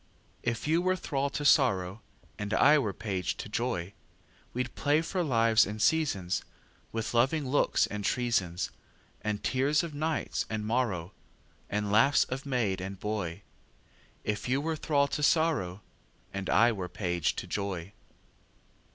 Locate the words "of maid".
12.23-12.81